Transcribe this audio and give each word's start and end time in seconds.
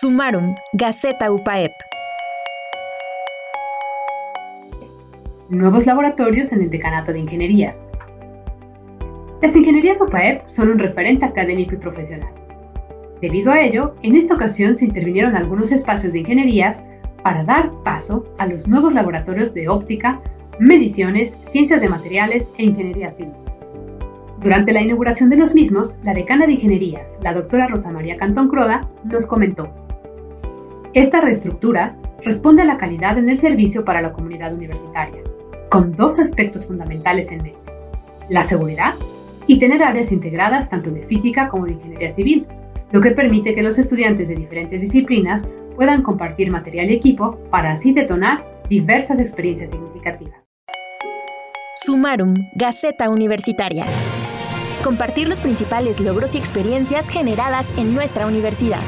Sumaron, 0.00 0.54
Gaceta 0.72 1.30
UPAEP. 1.30 1.72
Nuevos 5.50 5.84
laboratorios 5.84 6.52
en 6.52 6.62
el 6.62 6.70
Decanato 6.70 7.12
de 7.12 7.18
Ingenierías. 7.18 7.86
Las 9.42 9.54
ingenierías 9.54 10.00
UPAEP 10.00 10.48
son 10.48 10.70
un 10.70 10.78
referente 10.78 11.26
académico 11.26 11.74
y 11.74 11.76
profesional. 11.76 12.32
Debido 13.20 13.52
a 13.52 13.60
ello, 13.60 13.94
en 14.02 14.16
esta 14.16 14.36
ocasión 14.36 14.74
se 14.74 14.86
intervinieron 14.86 15.36
algunos 15.36 15.70
espacios 15.70 16.14
de 16.14 16.20
ingenierías 16.20 16.82
para 17.22 17.44
dar 17.44 17.70
paso 17.84 18.24
a 18.38 18.46
los 18.46 18.66
nuevos 18.66 18.94
laboratorios 18.94 19.52
de 19.52 19.68
óptica, 19.68 20.18
mediciones, 20.58 21.36
ciencias 21.50 21.82
de 21.82 21.90
materiales 21.90 22.48
e 22.56 22.64
ingeniería 22.64 23.10
civil. 23.10 23.34
Durante 24.42 24.72
la 24.72 24.80
inauguración 24.80 25.28
de 25.28 25.36
los 25.36 25.52
mismos, 25.52 25.98
la 26.04 26.14
decana 26.14 26.46
de 26.46 26.54
ingenierías, 26.54 27.06
la 27.20 27.34
doctora 27.34 27.66
Rosa 27.66 27.90
María 27.90 28.16
Cantón 28.16 28.48
Croda, 28.48 28.88
nos 29.04 29.26
comentó. 29.26 29.89
Esta 30.92 31.20
reestructura 31.20 31.94
responde 32.24 32.62
a 32.62 32.64
la 32.64 32.76
calidad 32.76 33.16
en 33.16 33.30
el 33.30 33.38
servicio 33.38 33.84
para 33.84 34.00
la 34.00 34.12
comunidad 34.12 34.52
universitaria, 34.52 35.22
con 35.68 35.92
dos 35.92 36.18
aspectos 36.18 36.66
fundamentales 36.66 37.30
en 37.30 37.44
mente, 37.44 37.72
la 38.28 38.42
seguridad 38.42 38.94
y 39.46 39.60
tener 39.60 39.84
áreas 39.84 40.10
integradas 40.10 40.68
tanto 40.68 40.90
de 40.90 41.02
física 41.02 41.48
como 41.48 41.66
de 41.66 41.74
ingeniería 41.74 42.10
civil, 42.10 42.44
lo 42.90 43.00
que 43.00 43.12
permite 43.12 43.54
que 43.54 43.62
los 43.62 43.78
estudiantes 43.78 44.28
de 44.28 44.34
diferentes 44.34 44.80
disciplinas 44.80 45.46
puedan 45.76 46.02
compartir 46.02 46.50
material 46.50 46.90
y 46.90 46.94
equipo 46.94 47.38
para 47.50 47.72
así 47.72 47.92
detonar 47.92 48.44
diversas 48.68 49.20
experiencias 49.20 49.70
significativas. 49.70 50.34
Sumarum, 51.76 52.34
Gaceta 52.56 53.08
Universitaria. 53.10 53.86
Compartir 54.82 55.28
los 55.28 55.40
principales 55.40 56.00
logros 56.00 56.34
y 56.34 56.38
experiencias 56.38 57.08
generadas 57.08 57.72
en 57.78 57.94
nuestra 57.94 58.26
universidad. 58.26 58.80